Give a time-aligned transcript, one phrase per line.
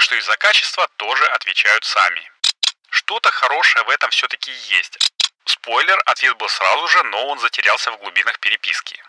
[0.00, 2.32] Так что и за качество тоже отвечают сами.
[2.88, 4.96] Что-то хорошее в этом все-таки есть.
[5.44, 9.04] Спойлер, ответ был сразу же, но он затерялся в глубинах переписки.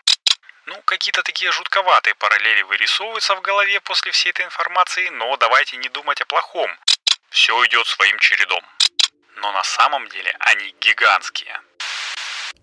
[0.66, 5.88] Ну, какие-то такие жутковатые параллели вырисовываются в голове после всей этой информации, но давайте не
[5.88, 6.70] думать о плохом.
[7.30, 8.62] Все идет своим чередом.
[9.36, 11.58] Но на самом деле они гигантские.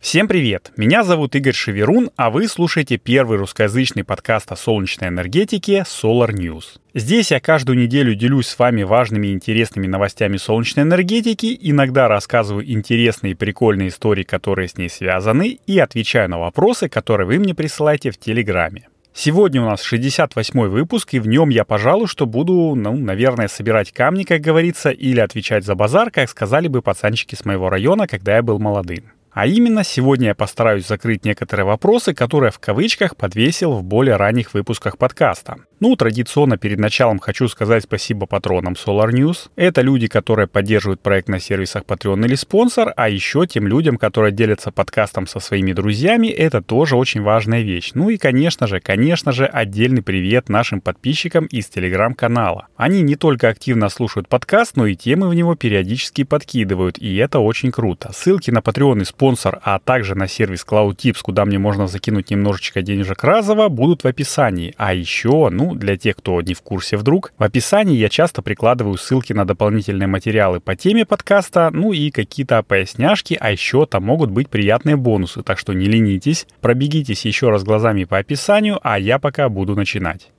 [0.10, 0.72] Всем привет!
[0.76, 6.80] Меня зовут Игорь Шеверун, а вы слушаете первый русскоязычный подкаст о солнечной энергетике Solar News.
[6.96, 12.68] Здесь я каждую неделю делюсь с вами важными и интересными новостями солнечной энергетики, иногда рассказываю
[12.68, 17.54] интересные и прикольные истории, которые с ней связаны, и отвечаю на вопросы, которые вы мне
[17.54, 18.88] присылаете в Телеграме.
[19.14, 23.92] Сегодня у нас 68 выпуск, и в нем я, пожалуй, что буду, ну, наверное, собирать
[23.92, 28.38] камни, как говорится, или отвечать за базар, как сказали бы пацанчики с моего района, когда
[28.38, 29.04] я был молодым.
[29.32, 34.54] А именно, сегодня я постараюсь закрыть некоторые вопросы, которые в кавычках подвесил в более ранних
[34.54, 35.58] выпусках подкаста.
[35.80, 39.50] Ну, традиционно перед началом хочу сказать спасибо патронам Solar News.
[39.56, 44.34] Это люди, которые поддерживают проект на сервисах Patreon или спонсор, а еще тем людям, которые
[44.34, 47.92] делятся подкастом со своими друзьями, это тоже очень важная вещь.
[47.94, 52.68] Ну и, конечно же, конечно же, отдельный привет нашим подписчикам из телеграм-канала.
[52.76, 57.40] Они не только активно слушают подкаст, но и темы в него периодически подкидывают, и это
[57.40, 58.12] очень круто.
[58.12, 59.19] Ссылки на Patreon и спонсор,
[59.64, 64.74] а также на сервис CloudTips, куда мне можно закинуть немножечко денежек разово, будут в описании.
[64.78, 68.98] А еще, ну, для тех, кто не в курсе вдруг, в описании я часто прикладываю
[68.98, 74.32] ссылки на дополнительные материалы по теме подкаста, ну и какие-то поясняшки, а еще там могут
[74.32, 79.20] быть приятные бонусы, так что не ленитесь, пробегитесь еще раз глазами по описанию, а я
[79.20, 80.30] пока буду начинать.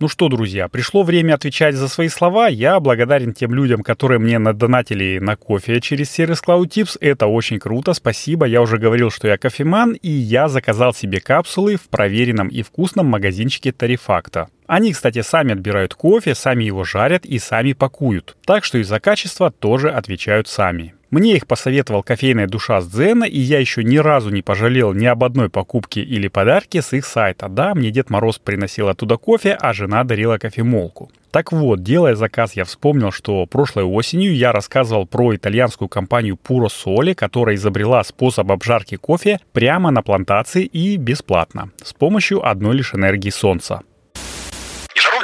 [0.00, 2.48] Ну что, друзья, пришло время отвечать за свои слова.
[2.48, 6.96] Я благодарен тем людям, которые мне надонатили на кофе через сервис Cloud Tips.
[7.02, 8.46] Это очень круто, спасибо.
[8.46, 13.08] Я уже говорил, что я кофеман, и я заказал себе капсулы в проверенном и вкусном
[13.08, 14.48] магазинчике Тарифакта.
[14.70, 18.36] Они, кстати, сами отбирают кофе, сами его жарят и сами пакуют.
[18.46, 20.94] Так что и за качество тоже отвечают сами.
[21.10, 25.06] Мне их посоветовал кофейная душа с Дзена, и я еще ни разу не пожалел ни
[25.06, 27.48] об одной покупке или подарке с их сайта.
[27.48, 31.10] Да, мне Дед Мороз приносил оттуда кофе, а жена дарила кофемолку.
[31.32, 36.68] Так вот, делая заказ, я вспомнил, что прошлой осенью я рассказывал про итальянскую компанию Puro
[36.68, 42.94] Sole, которая изобрела способ обжарки кофе прямо на плантации и бесплатно, с помощью одной лишь
[42.94, 43.82] энергии солнца.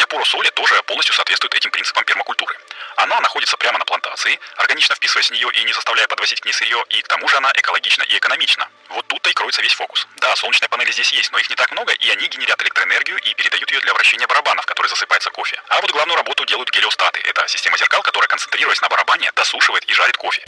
[0.06, 2.55] И жаровня Puro Sole тоже полностью соответствует этим принципам пермакультуры.
[2.97, 6.53] Она находится прямо на плантации, органично вписываясь в нее и не заставляя подвозить к ней
[6.53, 8.69] сырье, и к тому же она экологична и экономична.
[8.91, 10.06] Вот тут-то и кроется весь фокус.
[10.21, 13.34] Да, солнечные панели здесь есть, но их не так много, и они генерят электроэнергию и
[13.34, 15.61] передают ее для вращения барабанов, который засыпается кофе.
[15.69, 17.21] А вот главную работу делают гелиостаты.
[17.28, 20.44] Это система зеркал, которая, концентрируясь на барабане, досушивает и жарит кофе.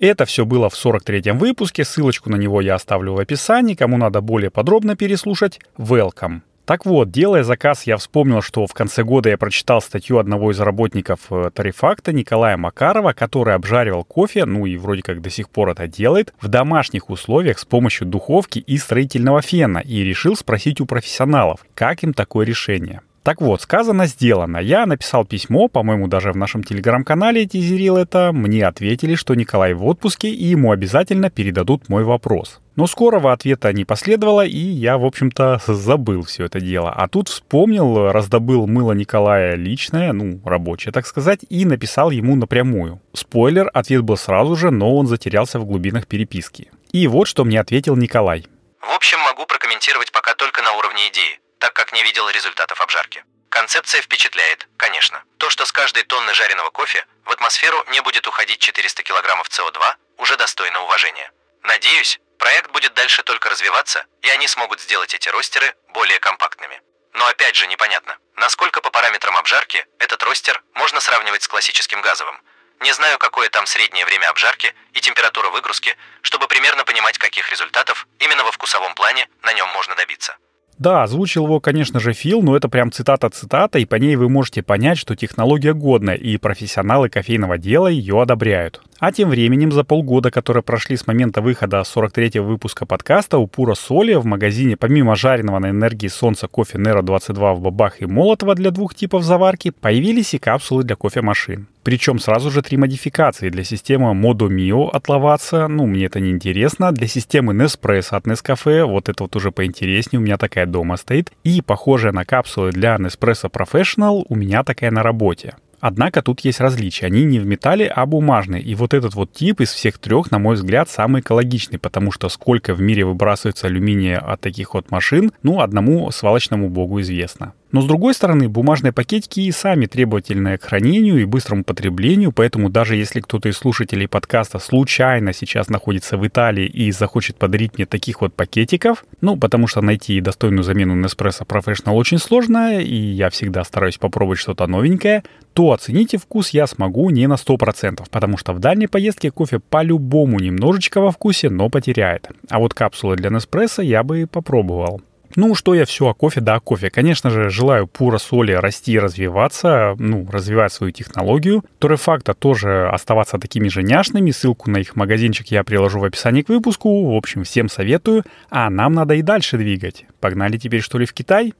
[0.00, 4.20] Это все было в 43-м выпуске, ссылочку на него я оставлю в описании, кому надо
[4.20, 6.40] более подробно переслушать, welcome.
[6.64, 10.58] Так вот, делая заказ, я вспомнил, что в конце года я прочитал статью одного из
[10.60, 15.70] работников э, Тарифакта Николая Макарова, который обжаривал кофе, ну и вроде как до сих пор
[15.70, 20.86] это делает, в домашних условиях с помощью духовки и строительного фена, и решил спросить у
[20.86, 23.02] профессионалов, как им такое решение.
[23.24, 24.58] Так вот, сказано, сделано.
[24.58, 28.32] Я написал письмо, по-моему, даже в нашем телеграм-канале тизерил это.
[28.34, 32.60] Мне ответили, что Николай в отпуске, и ему обязательно передадут мой вопрос.
[32.76, 36.90] Но скорого ответа не последовало, и я, в общем-то, забыл все это дело.
[36.90, 43.00] А тут вспомнил, раздобыл мыло Николая личное, ну, рабочее, так сказать, и написал ему напрямую.
[43.14, 46.70] Спойлер, ответ был сразу же, но он затерялся в глубинах переписки.
[46.92, 48.44] И вот что мне ответил Николай.
[48.82, 53.24] В общем, могу прокомментировать пока только на уровне идеи так как не видел результатов обжарки.
[53.48, 55.22] Концепция впечатляет, конечно.
[55.38, 59.94] То, что с каждой тонны жареного кофе в атмосферу не будет уходить 400 килограммов СО2,
[60.18, 61.30] уже достойно уважения.
[61.62, 66.82] Надеюсь, проект будет дальше только развиваться, и они смогут сделать эти ростеры более компактными.
[67.12, 72.40] Но опять же непонятно, насколько по параметрам обжарки этот ростер можно сравнивать с классическим газовым.
[72.80, 78.06] Не знаю, какое там среднее время обжарки и температура выгрузки, чтобы примерно понимать, каких результатов
[78.18, 80.36] именно во вкусовом плане на нем можно добиться.
[80.78, 84.62] Да, озвучил его, конечно же, Фил, но это прям цитата-цитата, и по ней вы можете
[84.62, 88.82] понять, что технология годная, и профессионалы кофейного дела ее одобряют.
[89.06, 93.74] А тем временем за полгода, которые прошли с момента выхода 43-го выпуска подкаста, у Пура
[93.74, 98.54] Соли в магазине помимо жареного на энергии солнца кофе Nero 22 в бабах и молотого
[98.54, 101.66] для двух типов заварки, появились и капсулы для кофемашин.
[101.82, 106.30] Причем сразу же три модификации для системы Modo Mio от Lavazza, ну мне это не
[106.30, 110.96] интересно, для системы Nespresso от Nescafe, вот это вот уже поинтереснее, у меня такая дома
[110.96, 115.56] стоит, и похожая на капсулы для Nespresso Professional у меня такая на работе.
[115.86, 117.04] Однако тут есть различия.
[117.04, 118.62] Они не в металле, а бумажные.
[118.62, 122.30] И вот этот вот тип из всех трех, на мой взгляд, самый экологичный, потому что
[122.30, 127.52] сколько в мире выбрасывается алюминия от таких вот машин, ну, одному свалочному богу известно.
[127.74, 132.70] Но с другой стороны, бумажные пакетики и сами требовательны к хранению и быстрому потреблению, поэтому
[132.70, 137.84] даже если кто-то из слушателей подкаста случайно сейчас находится в Италии и захочет подарить мне
[137.84, 143.28] таких вот пакетиков, ну, потому что найти достойную замену Nespresso Professional очень сложно, и я
[143.28, 148.52] всегда стараюсь попробовать что-то новенькое, то оцените вкус я смогу не на 100%, потому что
[148.52, 152.28] в дальней поездке кофе по-любому немножечко во вкусе, но потеряет.
[152.48, 155.00] А вот капсулы для Неспрессо я бы попробовал.
[155.36, 156.90] Ну, что я все о кофе да о кофе.
[156.90, 161.64] Конечно же, желаю Пура Соли расти и развиваться, ну, развивать свою технологию.
[161.80, 164.30] Торрефакта тоже оставаться такими же няшными.
[164.30, 167.12] Ссылку на их магазинчик я приложу в описании к выпуску.
[167.12, 168.22] В общем, всем советую.
[168.48, 170.06] А нам надо и дальше двигать.
[170.20, 171.52] Погнали теперь, что ли, в Китай?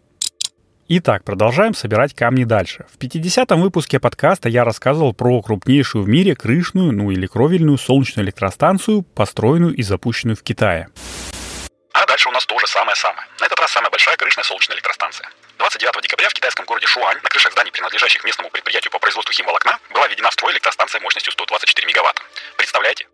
[0.87, 2.85] Итак, продолжаем собирать камни дальше.
[2.93, 8.27] В 50-м выпуске подкаста я рассказывал про крупнейшую в мире крышную, ну или кровельную солнечную
[8.27, 10.89] электростанцию, построенную и запущенную в Китае.
[12.05, 13.27] А дальше у нас то же самое-самое.
[13.41, 15.27] На этот раз самая большая крышная солнечная электростанция.
[15.57, 19.79] 29 декабря в китайском городе Шуань на крышах зданий, принадлежащих местному предприятию по производству химволокна,
[19.91, 22.21] была введена в строй электростанция мощностью 124 мегаватт.
[22.59, 23.07] Представляете?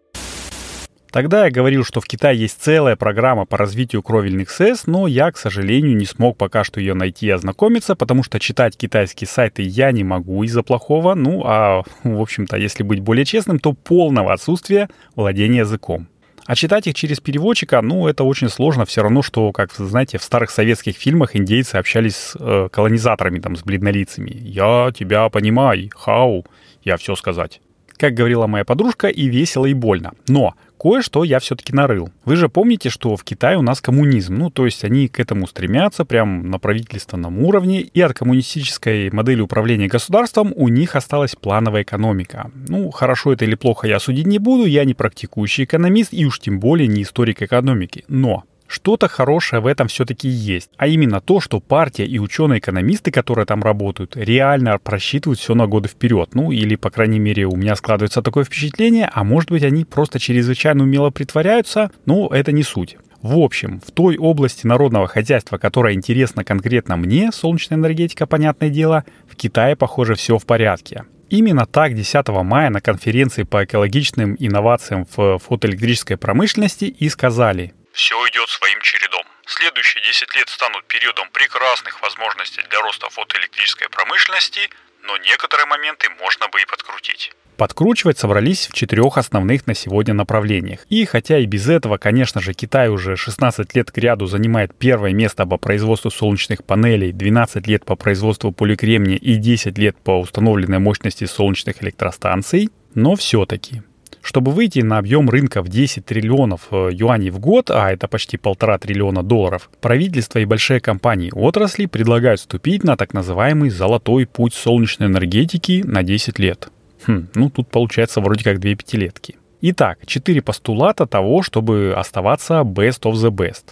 [1.13, 5.31] Тогда я говорил, что в Китае есть целая программа по развитию кровельных СЭС, но я,
[5.31, 9.63] к сожалению, не смог пока что ее найти и ознакомиться, потому что читать китайские сайты
[9.63, 11.15] я не могу из-за плохого.
[11.15, 16.09] Ну, а, в общем-то, если быть более честным, то полного отсутствия владения языком.
[16.51, 18.85] А читать их через переводчика, ну, это очень сложно.
[18.85, 23.55] Все равно, что, как знаете, в старых советских фильмах индейцы общались с э, колонизаторами, там,
[23.55, 24.33] с бледнолицами.
[24.35, 26.45] «Я тебя понимаю, хау,
[26.83, 27.61] я все сказать».
[28.01, 30.13] Как говорила моя подружка, и весело, и больно.
[30.27, 32.09] Но кое-что я все-таки нарыл.
[32.25, 35.47] Вы же помните, что в Китае у нас коммунизм, ну, то есть они к этому
[35.47, 41.83] стремятся прям на правительственном уровне, и от коммунистической модели управления государством у них осталась плановая
[41.83, 42.51] экономика.
[42.69, 46.41] Ну, хорошо это или плохо я судить не буду, я не практикующий экономист и уж
[46.41, 48.05] тем более не историк экономики.
[48.09, 50.71] Но что-то хорошее в этом все-таки есть.
[50.77, 55.89] А именно то, что партия и ученые-экономисты, которые там работают, реально просчитывают все на годы
[55.89, 56.31] вперед.
[56.35, 60.21] Ну, или, по крайней мере, у меня складывается такое впечатление, а может быть, они просто
[60.21, 62.97] чрезвычайно умело притворяются, но это не суть.
[63.23, 69.05] В общем, в той области народного хозяйства, которая интересна конкретно мне, солнечная энергетика, понятное дело,
[69.29, 71.05] в Китае, похоже, все в порядке.
[71.29, 78.15] Именно так 10 мая на конференции по экологичным инновациям в фотоэлектрической промышленности и сказали– все
[78.29, 79.25] идет своим чередом.
[79.47, 84.71] Следующие 10 лет станут периодом прекрасных возможностей для роста фотоэлектрической промышленности,
[85.03, 87.33] но некоторые моменты можно бы и подкрутить.
[87.57, 90.87] Подкручивать собрались в четырех основных на сегодня направлениях.
[90.89, 95.13] И хотя и без этого, конечно же, Китай уже 16 лет к ряду занимает первое
[95.13, 100.79] место по производству солнечных панелей, 12 лет по производству поликремния и 10 лет по установленной
[100.79, 103.83] мощности солнечных электростанций, но все-таки
[104.23, 108.37] чтобы выйти на объем рынка в 10 триллионов э, юаней в год, а это почти
[108.37, 114.55] полтора триллиона долларов, правительство и большие компании отрасли предлагают вступить на так называемый «золотой путь
[114.55, 116.71] солнечной энергетики» на 10 лет.
[117.07, 119.37] Хм, ну тут получается вроде как две пятилетки.
[119.63, 123.65] Итак, четыре постулата того, чтобы оставаться best of the best.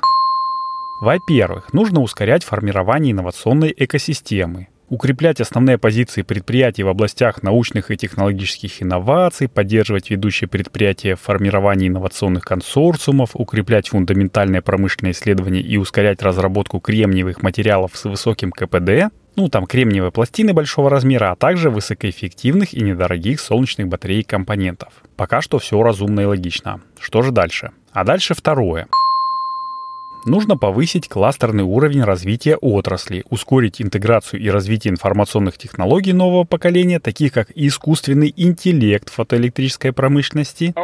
[1.00, 8.82] Во-первых, нужно ускорять формирование инновационной экосистемы укреплять основные позиции предприятий в областях научных и технологических
[8.82, 16.80] инноваций, поддерживать ведущие предприятия в формировании инновационных консорциумов, укреплять фундаментальные промышленные исследования и ускорять разработку
[16.80, 22.80] кремниевых материалов с высоким КПД, ну там кремниевые пластины большого размера, а также высокоэффективных и
[22.80, 24.92] недорогих солнечных батарей и компонентов.
[25.16, 26.80] Пока что все разумно и логично.
[26.98, 27.70] Что же дальше?
[27.92, 28.88] А дальше второе
[30.28, 37.32] нужно повысить кластерный уровень развития отрасли, ускорить интеграцию и развитие информационных технологий нового поколения, таких
[37.32, 40.74] как искусственный интеллект фотоэлектрической промышленности,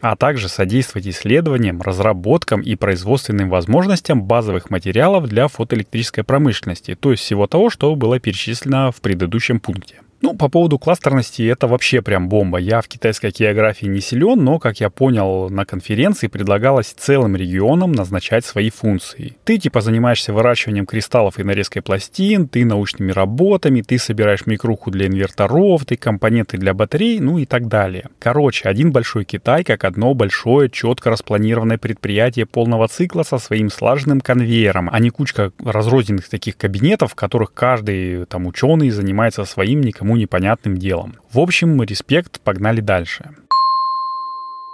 [0.00, 7.22] а также содействовать исследованиям, разработкам и производственным возможностям базовых материалов для фотоэлектрической промышленности, то есть
[7.22, 10.00] всего того, что было перечислено в предыдущем пункте.
[10.22, 12.58] Ну, по поводу кластерности, это вообще прям бомба.
[12.58, 17.92] Я в китайской географии не силен, но, как я понял, на конференции предлагалось целым регионам
[17.92, 19.38] назначать свои функции.
[19.44, 25.06] Ты типа занимаешься выращиванием кристаллов и нарезкой пластин, ты научными работами, ты собираешь микруху для
[25.06, 28.04] инверторов, ты компоненты для батарей, ну и так далее.
[28.18, 34.20] Короче, один большой Китай как одно большое, четко распланированное предприятие полного цикла со своим слаженным
[34.20, 40.09] конвейером, а не кучка разрозненных таких кабинетов, в которых каждый там ученый занимается своим никому
[40.10, 41.14] никому непонятным делом.
[41.32, 43.30] В общем, респект, погнали дальше.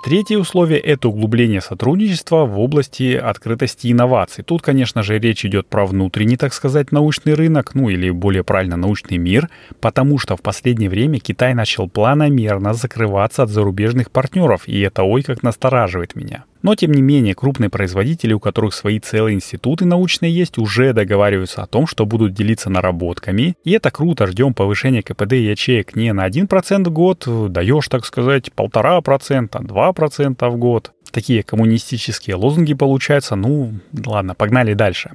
[0.04, 4.44] Третье условие– это углубление сотрудничества в области открытости инноваций.
[4.44, 8.76] Тут, конечно же, речь идет про внутренний, так сказать, научный рынок, ну или более правильно,
[8.76, 9.48] научный мир,
[9.80, 15.22] потому что в последнее время Китай начал планомерно закрываться от зарубежных партнеров, и это ой
[15.22, 16.44] как настораживает меня.
[16.62, 21.62] Но, тем не менее, крупные производители, у которых свои целые институты научные есть, уже договариваются
[21.62, 23.56] о том, что будут делиться наработками.
[23.64, 28.50] И это круто, ждем повышения КПД ячеек не на 1% в год, даешь, так сказать,
[28.56, 30.92] 1,5%, 2% в год.
[31.10, 33.36] Такие коммунистические лозунги получаются.
[33.36, 35.12] Ну, ладно, погнали дальше.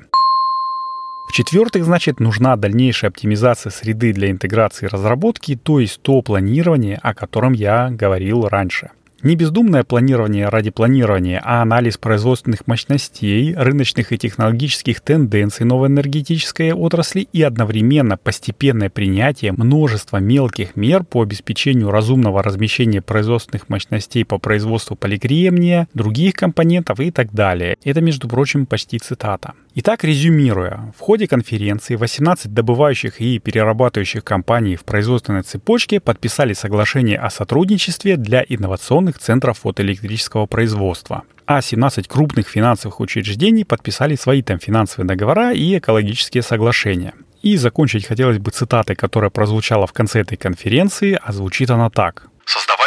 [1.31, 7.53] В-четвертых, значит, нужна дальнейшая оптимизация среды для интеграции разработки, то есть то планирование, о котором
[7.53, 8.91] я говорил раньше.
[9.23, 16.73] Не бездумное планирование ради планирования, а анализ производственных мощностей, рыночных и технологических тенденций новой энергетической
[16.73, 24.39] отрасли и одновременно постепенное принятие множества мелких мер по обеспечению разумного размещения производственных мощностей по
[24.39, 27.77] производству поликремния, других компонентов и так далее.
[27.83, 29.53] Это, между прочим, почти цитата.
[29.73, 37.17] Итак, резюмируя, в ходе конференции 18 добывающих и перерабатывающих компаний в производственной цепочке подписали соглашение
[37.17, 41.23] о сотрудничестве для инновационных центров фотоэлектрического производства.
[41.45, 47.13] А 17 крупных финансовых учреждений подписали свои там финансовые договора и экологические соглашения.
[47.41, 52.27] И закончить хотелось бы цитатой, которая прозвучала в конце этой конференции, а звучит она так.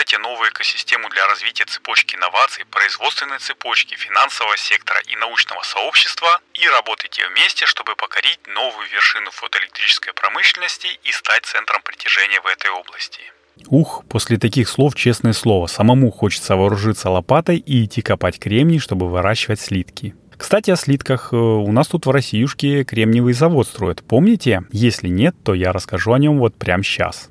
[0.05, 6.69] Создавайте новую экосистему для развития цепочки инноваций, производственной цепочки, финансового сектора и научного сообщества и
[6.69, 13.21] работайте вместе, чтобы покорить новую вершину фотоэлектрической промышленности и стать центром притяжения в этой области.
[13.69, 19.09] Ух, после таких слов, честное слово, самому хочется вооружиться лопатой и идти копать кремний, чтобы
[19.09, 20.15] выращивать слитки.
[20.37, 21.33] Кстати, о слитках.
[21.33, 24.03] Э, у нас тут в Россиюшке кремниевый завод строят.
[24.03, 24.65] Помните?
[24.71, 27.31] Если нет, то я расскажу о нем вот прямо сейчас.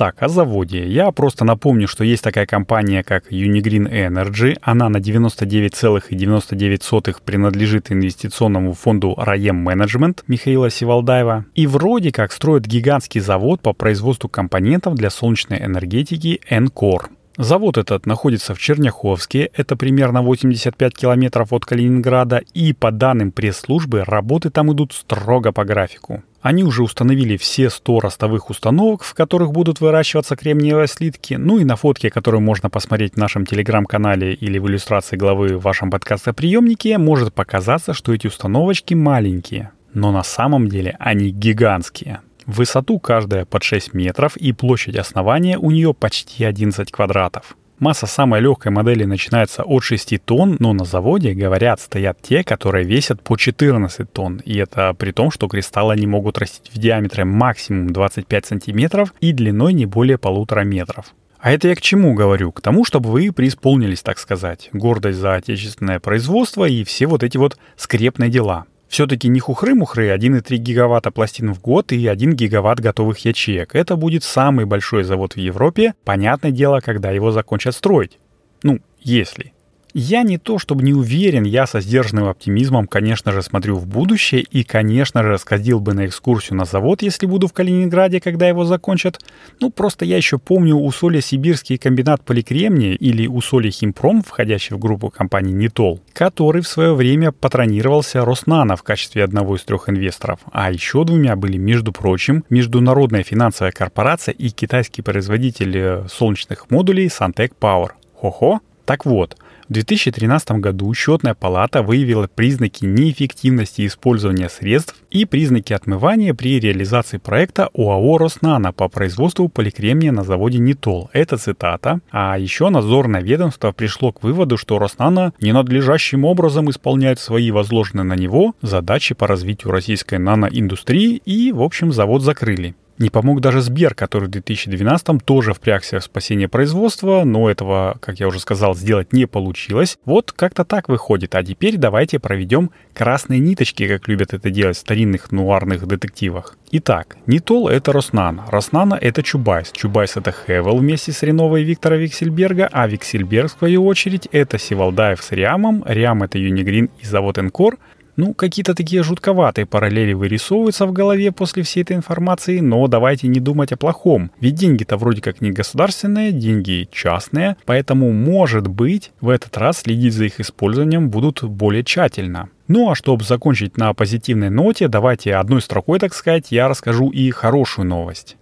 [0.00, 0.88] Так, о заводе.
[0.88, 4.56] Я просто напомню, что есть такая компания, как Unigreen Energy.
[4.62, 11.44] Она на 99,99 принадлежит инвестиционному фонду Раем Management Михаила Сивалдаева.
[11.54, 17.08] И вроде как строит гигантский завод по производству компонентов для солнечной энергетики Encore.
[17.36, 24.04] Завод этот находится в Черняховске, это примерно 85 километров от Калининграда, и по данным пресс-службы
[24.04, 26.22] работы там идут строго по графику.
[26.42, 31.64] Они уже установили все 100 ростовых установок, в которых будут выращиваться кремниевые слитки, ну и
[31.64, 36.96] на фотке, которую можно посмотреть в нашем телеграм-канале или в иллюстрации главы в вашем подкастоприемнике,
[36.96, 39.72] может показаться, что эти установочки маленькие.
[39.92, 42.20] Но на самом деле они гигантские.
[42.46, 47.54] Высоту каждая под 6 метров и площадь основания у нее почти 11 квадратов.
[47.80, 52.84] Масса самой легкой модели начинается от 6 тонн, но на заводе, говорят, стоят те, которые
[52.84, 54.42] весят по 14 тонн.
[54.44, 59.32] И это при том, что кристаллы не могут растить в диаметре максимум 25 сантиметров и
[59.32, 61.14] длиной не более полутора метров.
[61.38, 62.52] А это я к чему говорю?
[62.52, 64.68] К тому, чтобы вы преисполнились, так сказать.
[64.74, 68.66] Гордость за отечественное производство и все вот эти вот скрепные дела.
[68.90, 73.76] Все-таки не хухры-мухры, 1,3 гигаватта пластин в год и 1 гигаватт готовых ячеек.
[73.76, 78.18] Это будет самый большой завод в Европе, понятное дело, когда его закончат строить.
[78.64, 79.52] Ну, если.
[79.92, 84.42] Я не то чтобы не уверен, я со сдержанным оптимизмом, конечно же, смотрю в будущее
[84.42, 88.64] и, конечно же, сходил бы на экскурсию на завод, если буду в Калининграде, когда его
[88.64, 89.18] закончат.
[89.60, 95.10] Ну, просто я еще помню Усолье Сибирский комбинат поликремния или Усолье Химпром, входящий в группу
[95.10, 100.40] компании Нитол, который в свое время патронировался Роснано в качестве одного из трех инвесторов.
[100.52, 107.06] А еще двумя были, между прочим, Международная финансовая корпорация и китайский производитель э, солнечных модулей
[107.06, 107.90] Santec Power.
[108.14, 108.60] Хо-хо.
[108.84, 109.36] Так вот,
[109.70, 117.18] в 2013 году счетная палата выявила признаки неэффективности использования средств и признаки отмывания при реализации
[117.18, 121.08] проекта ОАО «Роснано» по производству поликремния на заводе «Нитол».
[121.12, 122.00] Это цитата.
[122.10, 128.14] А еще надзорное ведомство пришло к выводу, что «Роснано» ненадлежащим образом исполняет свои возложенные на
[128.14, 132.74] него задачи по развитию российской наноиндустрии и, в общем, завод закрыли.
[133.00, 138.20] Не помог даже Сбер, который в 2012 тоже впрягся в спасение производства, но этого, как
[138.20, 139.96] я уже сказал, сделать не получилось.
[140.04, 141.34] Вот как-то так выходит.
[141.34, 146.58] А теперь давайте проведем красные ниточки, как любят это делать в старинных нуарных детективах.
[146.72, 152.68] Итак, Нитол— это Роснана, Роснана— это Чубайс, Чубайс— это Хевел вместе с Реновой Виктора Виксельберга,
[152.70, 157.78] а Виксельберг, в свою очередь, это Сивалдаев с Риамом, Риам— это Юнигрин и завод Энкор,
[158.20, 163.40] ну, какие-то такие жутковатые параллели вырисовываются в голове после всей этой информации, но давайте не
[163.40, 164.30] думать о плохом.
[164.40, 170.12] Ведь деньги-то вроде как не государственные, деньги частные, поэтому, может быть, в этот раз следить
[170.12, 172.50] за их использованием будут более тщательно.
[172.68, 177.30] Ну а чтобы закончить на позитивной ноте, давайте одной строкой, так сказать, я расскажу и
[177.30, 178.36] хорошую новость.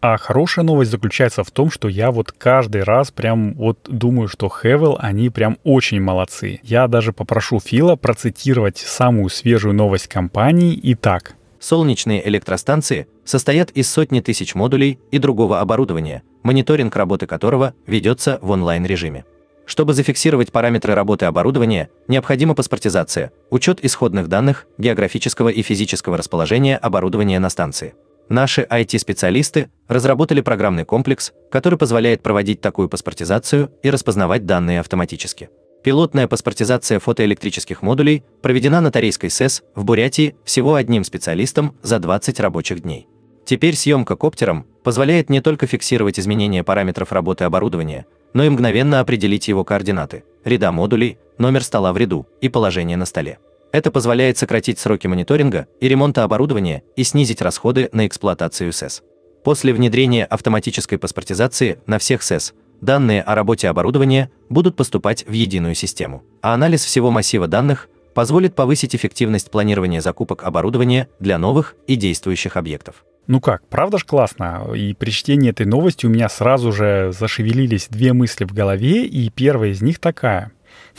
[0.00, 4.48] А хорошая новость заключается в том, что я вот каждый раз прям вот думаю, что
[4.48, 6.60] Хевел, они прям очень молодцы.
[6.62, 10.78] Я даже попрошу Фила процитировать самую свежую новость компании.
[10.82, 11.34] Итак.
[11.58, 18.50] Солнечные электростанции состоят из сотни тысяч модулей и другого оборудования, мониторинг работы которого ведется в
[18.50, 19.24] онлайн-режиме.
[19.64, 27.40] Чтобы зафиксировать параметры работы оборудования, необходима паспортизация, учет исходных данных, географического и физического расположения оборудования
[27.40, 27.94] на станции.
[28.28, 35.50] Наши IT-специалисты разработали программный комплекс, который позволяет проводить такую паспортизацию и распознавать данные автоматически.
[35.82, 42.40] Пилотная паспортизация фотоэлектрических модулей проведена на Тарейской СЭС в Бурятии всего одним специалистом за 20
[42.40, 43.06] рабочих дней.
[43.44, 49.46] Теперь съемка коптером позволяет не только фиксировать изменения параметров работы оборудования, но и мгновенно определить
[49.46, 53.38] его координаты, ряда модулей, номер стола в ряду и положение на столе.
[53.70, 59.02] Это позволяет сократить сроки мониторинга и ремонта оборудования и снизить расходы на эксплуатацию СЭС.
[59.46, 65.76] После внедрения автоматической паспортизации на всех СЭС данные о работе оборудования будут поступать в единую
[65.76, 71.94] систему, а анализ всего массива данных позволит повысить эффективность планирования закупок оборудования для новых и
[71.94, 73.04] действующих объектов.
[73.28, 74.66] Ну как, правда ж классно?
[74.74, 79.30] И при чтении этой новости у меня сразу же зашевелились две мысли в голове, и
[79.30, 80.50] первая из них такая.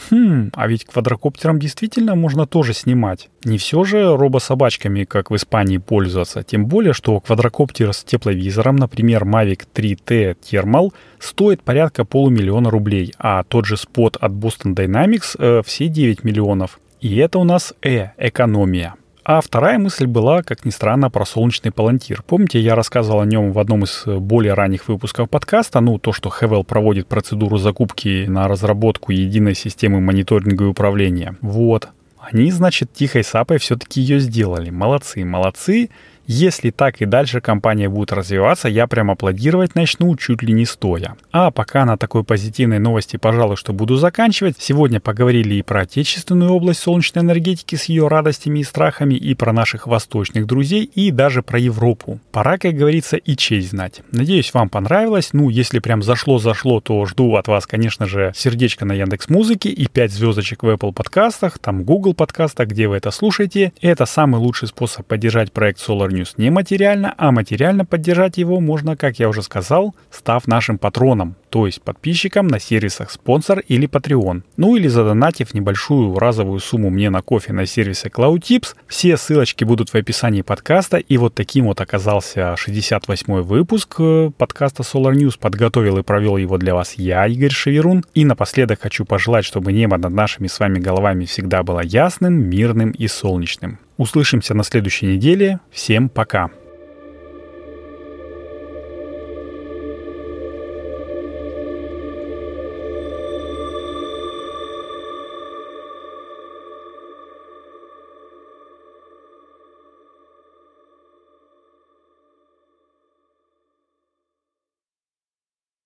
[0.10, 3.30] Хм, а ведь квадрокоптером действительно можно тоже снимать.
[3.44, 6.44] Не все же робособачками, как в Испании, пользоваться.
[6.44, 13.44] Тем более, что квадрокоптер с тепловизором, например, Mavic 3T Thermal, стоит порядка полумиллиона рублей, а
[13.44, 16.80] тот же спот от Boston Dynamics э, все 9 миллионов.
[17.02, 18.96] И это у нас э, экономия.
[19.28, 22.24] А вторая мысль была, как ни странно, про солнечный палантир.
[22.26, 26.14] Помните, я рассказывал о нем в одном из э, более ранних выпусков подкаста, ну, то,
[26.14, 31.36] что Хевел проводит процедуру закупки на разработку единой системы мониторинга и управления.
[31.42, 31.90] Вот.
[32.18, 34.70] Они, значит, тихой сапой все-таки ее сделали.
[34.70, 35.90] Молодцы, молодцы.
[36.30, 41.16] Если так и дальше компания будет развиваться, я прям аплодировать начну чуть ли не стоя.
[41.32, 44.58] А пока на такой позитивной новости, пожалуй, что буду заканчивать.
[44.60, 49.54] Сегодня поговорили и про отечественную область солнечной энергетики с ее радостями и страхами, и про
[49.54, 52.20] наших восточных друзей, и даже про Европу.
[52.34, 54.02] Пора, как говорится, и честь знать.
[54.12, 55.30] Надеюсь, вам понравилось.
[55.32, 59.88] Ну, если прям зашло-зашло, то жду от вас, конечно же, сердечко на Яндекс Музыке и
[59.88, 63.72] 5 звездочек в Apple подкастах, там Google подкастах, где вы это слушаете.
[63.80, 68.98] Это самый лучший способ поддержать проект Solar News не материально, а материально поддержать его можно,
[68.98, 74.44] как я уже сказал, став нашим патроном, то есть подписчиком на сервисах спонсор или Patreon.
[74.58, 78.76] Ну или задонатив небольшую разовую сумму мне на кофе на сервисе CloudTips.
[78.88, 80.98] Все ссылочки будут в описании подкаста.
[80.98, 85.40] И вот таким вот оказался 68-й выпуск э, подкаста Solar News.
[85.40, 88.04] Подготовил и провел его для вас я, Игорь Шеверун.
[88.14, 92.92] И напоследок хочу пожелать, чтобы небо над нашими с вами головами всегда было ясным, мирным
[92.92, 93.80] и солнечным.
[93.98, 95.60] Услышимся на следующей неделе.
[95.72, 96.50] Всем пока.